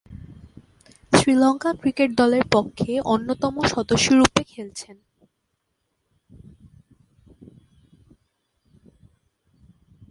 [1.13, 4.97] Sri Lanka cricket দলের পক্ষে অন্যতম সদস্যরূপে খেলছেন।